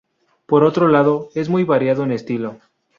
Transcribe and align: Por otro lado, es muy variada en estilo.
Por 0.47 0.63
otro 0.63 0.87
lado, 0.87 1.29
es 1.35 1.47
muy 1.47 1.63
variada 1.63 2.03
en 2.03 2.11
estilo. 2.11 2.57